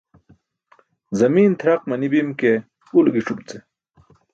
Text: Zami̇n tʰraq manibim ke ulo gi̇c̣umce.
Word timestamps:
Zami̇n 1.17 1.53
tʰraq 1.59 1.81
manibim 1.89 2.29
ke 2.39 2.51
ulo 2.97 3.09
gi̇c̣umce. 3.15 3.57